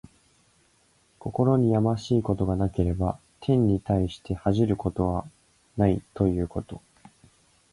[1.19, 5.27] 心にやましいことがなければ、天に対して恥じることは
[5.77, 6.81] ないということ。